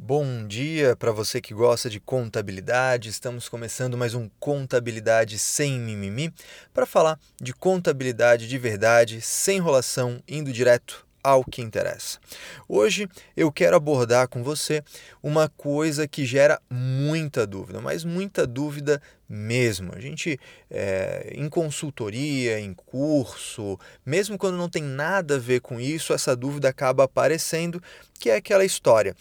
[0.00, 3.08] Bom dia para você que gosta de contabilidade.
[3.08, 6.32] Estamos começando mais um Contabilidade sem mimimi
[6.72, 12.20] para falar de contabilidade de verdade, sem enrolação, indo direto ao que interessa.
[12.68, 14.84] Hoje eu quero abordar com você
[15.20, 19.92] uma coisa que gera muita dúvida, mas muita dúvida mesmo.
[19.94, 20.38] A gente,
[20.70, 23.76] é, em consultoria, em curso,
[24.06, 27.82] mesmo quando não tem nada a ver com isso, essa dúvida acaba aparecendo,
[28.18, 29.14] que é aquela história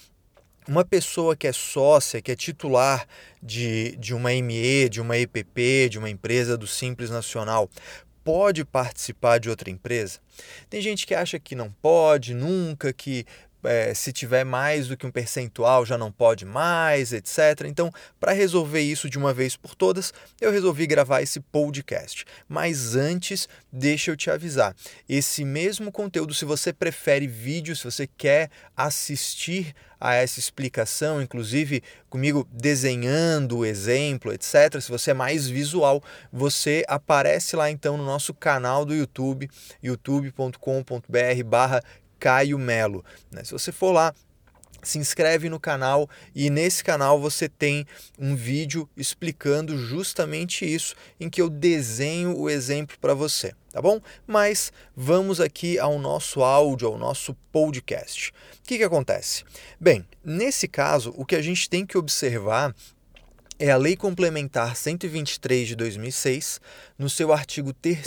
[0.68, 3.08] uma pessoa que é sócia, que é titular
[3.42, 7.70] de, de uma ME, de uma EPP, de uma empresa do Simples Nacional,
[8.24, 10.20] pode participar de outra empresa?
[10.70, 13.26] Tem gente que acha que não pode, nunca, que
[13.64, 17.66] é, se tiver mais do que um percentual já não pode mais, etc.
[17.66, 22.26] Então, para resolver isso de uma vez por todas, eu resolvi gravar esse podcast.
[22.48, 24.76] Mas antes, deixa eu te avisar:
[25.08, 31.84] esse mesmo conteúdo, se você prefere vídeo, se você quer assistir a essa explicação, inclusive
[32.10, 34.80] comigo desenhando o exemplo, etc.
[34.80, 39.50] Se você é mais visual, você aparece lá então no nosso canal do YouTube,
[39.82, 41.82] youtube.com.br/barra
[42.20, 43.04] Caio Melo.
[43.32, 43.44] Né?
[43.44, 44.14] Se você for lá,
[44.88, 47.86] se inscreve no canal e nesse canal você tem
[48.18, 54.00] um vídeo explicando justamente isso, em que eu desenho o exemplo para você, tá bom?
[54.26, 58.32] Mas vamos aqui ao nosso áudio, ao nosso podcast.
[58.60, 59.44] O que, que acontece?
[59.80, 62.74] Bem, nesse caso, o que a gente tem que observar
[63.60, 66.62] é a Lei Complementar 123 de 2006,
[66.98, 68.04] no seu artigo 3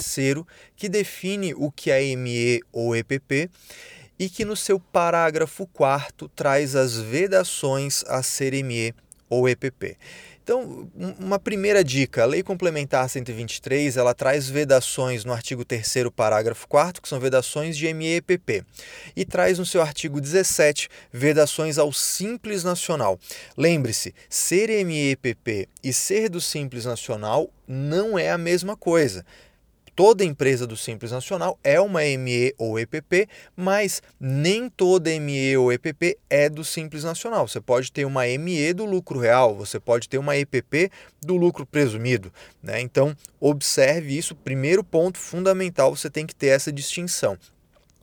[0.76, 3.50] que define o que é ME ou EPP
[4.20, 8.94] e que no seu parágrafo 4 traz as vedações a CRME
[9.30, 9.96] ou EPP.
[10.44, 16.68] Então, uma primeira dica, a Lei Complementar 123, ela traz vedações no artigo 3 parágrafo
[16.68, 18.62] 4 que são vedações de MEPP,
[19.16, 23.18] e traz no seu artigo 17 vedações ao Simples Nacional.
[23.56, 29.24] Lembre-se, ser MEPP e ser do Simples Nacional não é a mesma coisa
[30.00, 35.70] toda empresa do Simples Nacional é uma ME ou EPP, mas nem toda ME ou
[35.70, 37.46] EPP é do Simples Nacional.
[37.46, 40.90] Você pode ter uma ME do lucro real, você pode ter uma EPP
[41.20, 42.32] do lucro presumido.
[42.62, 42.80] Né?
[42.80, 44.34] Então, observe isso.
[44.34, 47.36] Primeiro ponto fundamental, você tem que ter essa distinção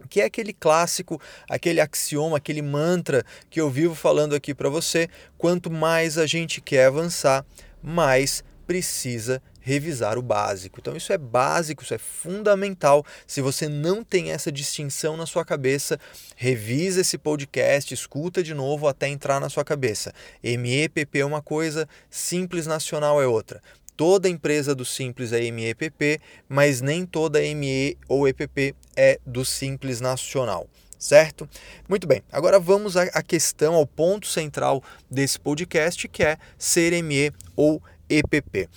[0.07, 1.19] que é aquele clássico,
[1.50, 5.09] aquele axioma, aquele mantra que eu vivo falando aqui para você.
[5.36, 7.44] Quanto mais a gente quer avançar,
[7.81, 10.79] mais precisa revisar o básico.
[10.79, 13.05] Então, isso é básico, isso é fundamental.
[13.28, 16.00] Se você não tem essa distinção na sua cabeça,
[16.38, 20.13] revisa esse podcast, escuta de novo até entrar na sua cabeça.
[20.41, 23.61] MEPP é uma coisa, Simples Nacional é outra.
[23.97, 30.00] Toda empresa do Simples é MEPP, mas nem toda ME ou EPP é do Simples
[30.00, 30.66] Nacional
[31.00, 31.47] certo?
[31.88, 37.31] Muito bem, agora vamos à questão, ao ponto central desse podcast, que é ser ME
[37.56, 37.79] ou
[38.09, 38.67] EPP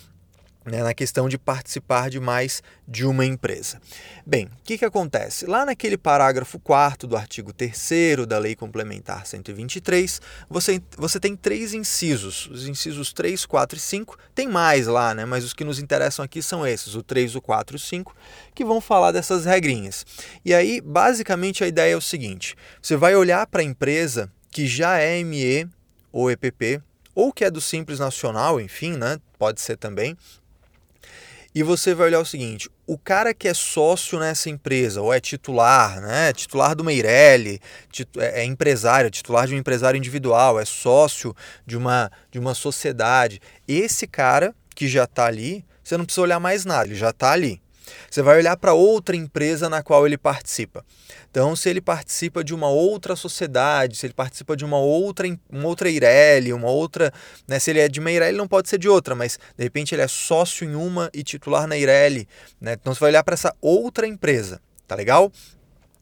[0.70, 3.80] né, na questão de participar de mais de uma empresa.
[4.26, 5.46] Bem, o que, que acontece?
[5.46, 11.74] Lá naquele parágrafo 4 do artigo 3 da Lei Complementar 123, você, você tem três
[11.74, 12.48] incisos.
[12.50, 14.18] Os incisos 3, 4 e 5.
[14.34, 17.40] Tem mais lá, né, mas os que nos interessam aqui são esses, o 3, o
[17.40, 18.16] 4 e o 5,
[18.54, 20.04] que vão falar dessas regrinhas.
[20.44, 24.66] E aí, basicamente, a ideia é o seguinte: você vai olhar para a empresa que
[24.66, 25.68] já é ME
[26.12, 26.82] ou EPP,
[27.14, 29.18] ou que é do Simples Nacional, enfim, né?
[29.38, 30.16] Pode ser também,
[31.54, 35.20] e você vai olhar o seguinte: o cara que é sócio nessa empresa, ou é
[35.20, 36.32] titular, né?
[36.32, 37.60] Titular do Meirelli,
[38.18, 41.34] é, é empresário, titular de um empresário individual, é sócio
[41.66, 43.40] de uma, de uma sociedade.
[43.66, 47.32] Esse cara que já está ali, você não precisa olhar mais nada, ele já está
[47.32, 47.60] ali.
[48.10, 50.84] Você vai olhar para outra empresa na qual ele participa.
[51.30, 55.66] Então, se ele participa de uma outra sociedade, se ele participa de uma outra, uma
[55.66, 57.12] outra Eireli, uma outra.
[57.46, 59.94] Né, se ele é de uma Eireli, não pode ser de outra, mas de repente
[59.94, 62.28] ele é sócio em uma e titular na Eireli.
[62.60, 62.72] Né?
[62.72, 64.60] Então, você vai olhar para essa outra empresa.
[64.86, 65.30] Tá legal?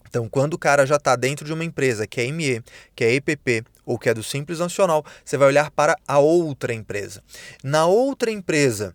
[0.08, 2.62] Então, quando o cara já está dentro de uma empresa que é ME,
[2.96, 6.72] que é EPP ou que é do Simples Nacional, você vai olhar para a outra
[6.72, 7.22] empresa.
[7.62, 8.94] Na outra empresa,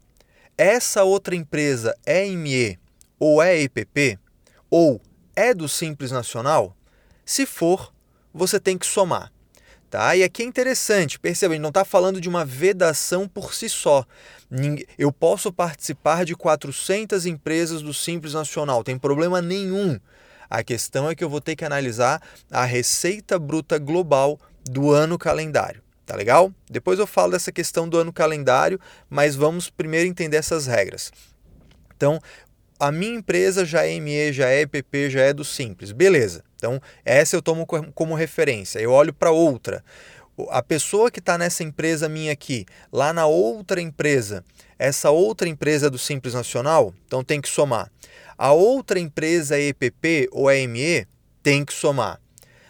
[0.58, 2.80] essa outra empresa é ME
[3.24, 4.20] ou é EPP
[4.70, 5.02] ou
[5.34, 6.76] é do Simples Nacional?
[7.24, 7.94] Se for,
[8.34, 9.32] você tem que somar.
[9.90, 10.14] Tá?
[10.14, 14.06] E aqui é interessante, perceba, ele não está falando de uma vedação por si só.
[14.98, 19.98] Eu posso participar de 400 empresas do Simples Nacional, tem problema nenhum.
[20.50, 22.22] A questão é que eu vou ter que analisar
[22.52, 25.82] a receita bruta global do ano calendário.
[26.06, 26.52] Tá legal?
[26.70, 28.80] Depois eu falo dessa questão do ano calendário,
[29.10, 31.12] mas vamos primeiro entender essas regras.
[31.96, 32.20] Então,
[32.88, 35.94] a minha empresa já é ME, já é EPP, já é do Simples.
[35.94, 36.44] Beleza.
[36.58, 38.80] Então, essa eu tomo como referência.
[38.80, 39.82] Eu olho para outra.
[40.50, 44.44] a pessoa que está nessa empresa minha aqui, lá na outra empresa,
[44.78, 47.90] essa outra empresa é do Simples Nacional, então tem que somar.
[48.38, 51.08] A outra empresa é EPP ou é ME,
[51.42, 52.20] tem que somar.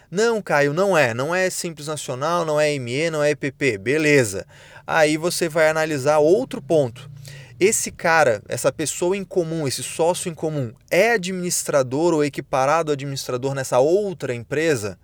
[0.08, 1.12] Não, Caio, não é.
[1.12, 3.78] Não é Simples Nacional, não é ME, não é EPP.
[3.78, 4.46] Beleza.
[4.86, 7.10] Aí você vai analisar outro ponto.
[7.58, 13.54] Esse cara, essa pessoa em comum, esse sócio em comum, é administrador ou equiparado administrador
[13.54, 14.98] nessa outra empresa?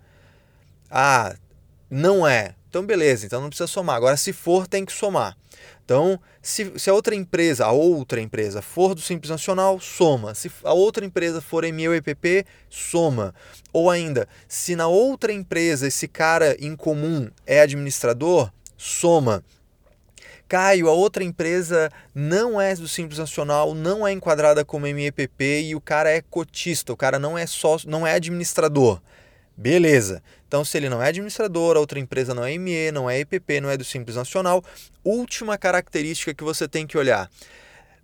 [0.89, 1.35] Ah,
[1.89, 2.55] não é.
[2.69, 3.95] Então, beleza, então não precisa somar.
[3.95, 5.37] Agora, se for, tem que somar.
[5.83, 10.33] Então, se, se a outra empresa, a outra empresa, for do Simples Nacional, soma.
[10.33, 13.35] Se a outra empresa for ME ou EPP, soma.
[13.73, 19.43] Ou ainda, se na outra empresa esse cara em comum é administrador, soma.
[20.51, 25.75] Caio, a outra empresa não é do Simples Nacional, não é enquadrada como MEPP e
[25.75, 29.01] o cara é cotista, o cara não é sócio, não é administrador.
[29.55, 30.21] Beleza.
[30.45, 33.61] Então, se ele não é administrador, a outra empresa não é ME, não é EPP,
[33.61, 34.61] não é do Simples Nacional,
[35.05, 37.31] última característica que você tem que olhar.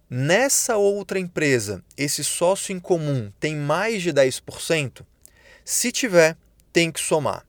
[0.10, 5.02] Nessa outra empresa, esse sócio em comum tem mais de 10%?
[5.66, 6.38] Se tiver,
[6.72, 7.47] tem que somar.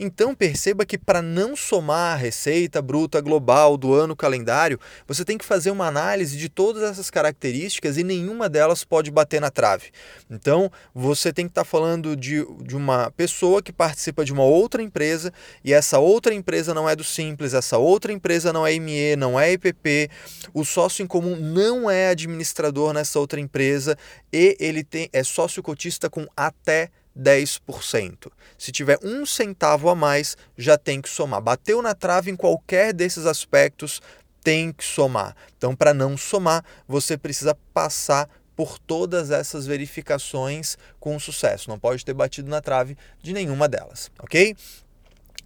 [0.00, 4.78] Então perceba que para não somar a receita bruta global do ano calendário,
[5.08, 9.40] você tem que fazer uma análise de todas essas características e nenhuma delas pode bater
[9.40, 9.90] na trave.
[10.30, 14.44] Então você tem que estar tá falando de, de uma pessoa que participa de uma
[14.44, 15.32] outra empresa
[15.64, 19.38] e essa outra empresa não é do Simples, essa outra empresa não é ME, não
[19.38, 20.10] é EPP,
[20.54, 23.96] o sócio em comum não é administrador nessa outra empresa
[24.32, 28.30] e ele tem, é sócio cotista com até 10%.
[28.56, 31.40] Se tiver um centavo a mais, já tem que somar.
[31.40, 34.00] Bateu na trave em qualquer desses aspectos,
[34.42, 35.36] tem que somar.
[35.56, 41.68] Então, para não somar, você precisa passar por todas essas verificações com sucesso.
[41.68, 44.56] Não pode ter batido na trave de nenhuma delas, ok?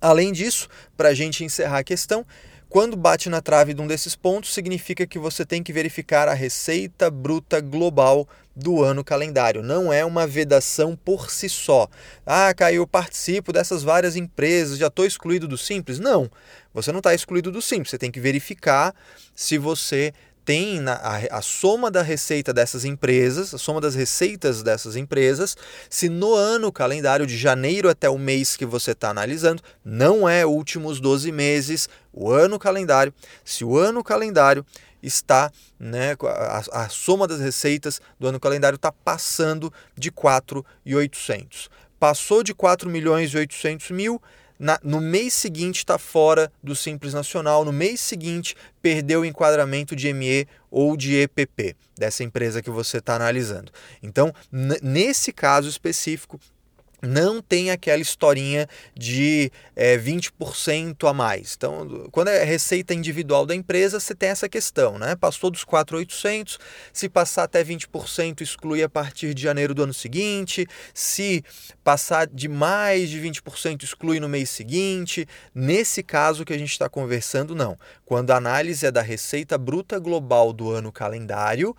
[0.00, 2.26] Além disso, para a gente encerrar a questão,
[2.72, 6.32] quando bate na trave de um desses pontos, significa que você tem que verificar a
[6.32, 8.26] receita bruta global
[8.56, 9.62] do ano calendário.
[9.62, 11.86] Não é uma vedação por si só.
[12.24, 15.98] Ah, Caio, eu participo dessas várias empresas, já estou excluído do Simples?
[15.98, 16.30] Não,
[16.72, 17.90] você não está excluído do Simples.
[17.90, 18.94] Você tem que verificar
[19.34, 24.62] se você tem na, a, a, soma da receita dessas empresas, a soma das receitas
[24.62, 25.56] dessas empresas,
[25.88, 30.44] se no ano calendário de janeiro até o mês que você está analisando, não é
[30.44, 34.66] últimos 12 meses, o ano calendário, se o ano calendário
[35.02, 41.68] está, né, a, a soma das receitas do ano calendário está passando de 4,800.
[41.98, 44.20] Passou de 4 milhões e 800 mil,
[44.62, 49.96] na, no mês seguinte está fora do Simples Nacional, no mês seguinte perdeu o enquadramento
[49.96, 53.72] de ME ou de EPP, dessa empresa que você está analisando.
[54.00, 54.32] Então,
[54.80, 56.38] nesse caso específico,
[57.02, 61.54] não tem aquela historinha de é, 20% a mais.
[61.56, 65.16] Então, quando é receita individual da empresa, você tem essa questão, né?
[65.16, 66.58] Passou dos 4.800,
[66.92, 71.44] se passar até 20%, exclui a partir de janeiro do ano seguinte, se
[71.82, 75.26] passar de mais de 20%, exclui no mês seguinte.
[75.52, 77.76] Nesse caso que a gente está conversando, não.
[78.04, 81.74] Quando a análise é da receita bruta global do ano calendário,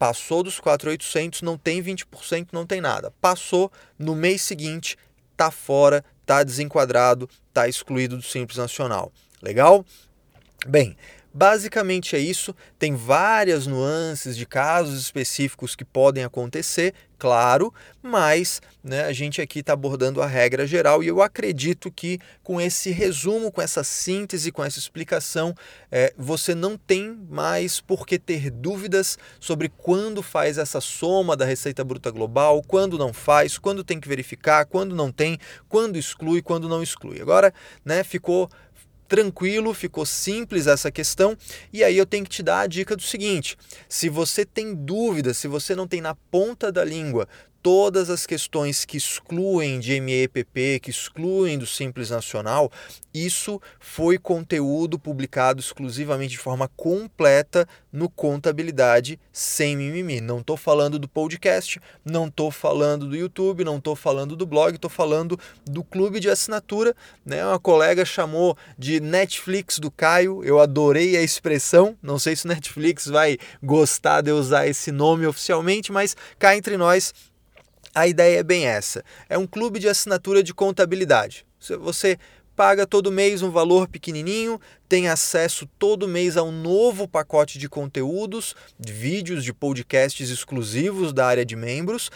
[0.00, 3.12] Passou dos 4.800, não tem 20%, não tem nada.
[3.20, 4.96] Passou no mês seguinte,
[5.36, 9.12] tá fora, tá desenquadrado, tá excluído do Simples Nacional.
[9.42, 9.84] Legal?
[10.66, 10.96] Bem,
[11.32, 12.54] Basicamente é isso.
[12.78, 17.72] Tem várias nuances de casos específicos que podem acontecer, claro,
[18.02, 22.60] mas né, a gente aqui está abordando a regra geral e eu acredito que com
[22.60, 25.54] esse resumo, com essa síntese, com essa explicação,
[25.92, 31.44] é, você não tem mais por que ter dúvidas sobre quando faz essa soma da
[31.44, 36.42] receita bruta global, quando não faz, quando tem que verificar, quando não tem, quando exclui,
[36.42, 37.20] quando não exclui.
[37.20, 37.52] Agora,
[37.84, 38.50] né, ficou
[39.10, 41.36] tranquilo, ficou simples essa questão.
[41.72, 43.56] E aí eu tenho que te dar a dica do seguinte:
[43.88, 47.28] se você tem dúvida, se você não tem na ponta da língua
[47.62, 52.70] todas as questões que excluem de MEPP, que excluem do Simples Nacional,
[53.12, 60.20] isso foi conteúdo publicado exclusivamente de forma completa no Contabilidade Sem Mimimi.
[60.20, 64.74] Não estou falando do podcast, não estou falando do YouTube, não estou falando do blog,
[64.74, 66.94] estou falando do clube de assinatura.
[67.26, 67.44] Né?
[67.44, 72.48] Uma colega chamou de Netflix do Caio, eu adorei a expressão, não sei se o
[72.48, 77.12] Netflix vai gostar de usar esse nome oficialmente, mas cá entre nós
[77.94, 81.46] a ideia é bem essa: é um clube de assinatura de contabilidade.
[81.80, 82.18] Você
[82.56, 87.68] paga todo mês um valor pequenininho, tem acesso todo mês a um novo pacote de
[87.68, 92.10] conteúdos, de vídeos, de podcasts exclusivos da área de membros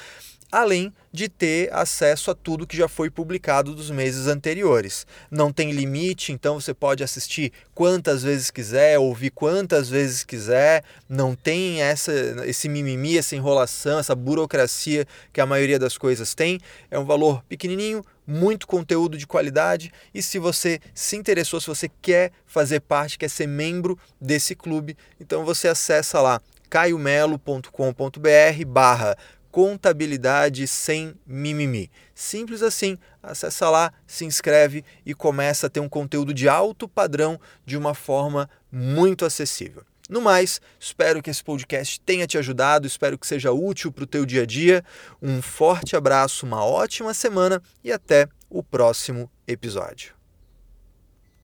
[0.55, 5.05] além de ter acesso a tudo que já foi publicado dos meses anteriores.
[5.29, 11.35] Não tem limite, então você pode assistir quantas vezes quiser, ouvir quantas vezes quiser, não
[11.35, 12.13] tem essa
[12.47, 16.61] esse mimimi, essa enrolação, essa burocracia que a maioria das coisas tem.
[16.89, 21.91] É um valor pequenininho, muito conteúdo de qualidade e se você se interessou, se você
[22.01, 29.17] quer fazer parte, quer ser membro desse clube, então você acessa lá caiomelo.com.br barra
[29.55, 31.89] contabilidade sem mimimi.
[32.13, 37.41] Simples assim, acessa lá, se inscreve e começa a ter um conteúdo de alto padrão
[37.65, 39.85] de uma forma muito acessível.
[40.11, 44.09] No mais, espero que esse podcast tenha te ajudado, espero que seja útil para o
[44.09, 44.85] teu dia a dia.
[45.23, 50.24] Um forte abraço, uma ótima semana e até o próximo episódio.